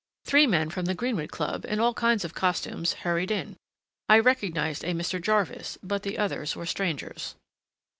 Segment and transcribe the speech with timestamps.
[0.25, 3.55] Three men from the Greenwood Club, in all kinds of costumes, hurried in.
[4.09, 5.21] I recognized a Mr.
[5.21, 7.35] Jarvis, but the others were strangers.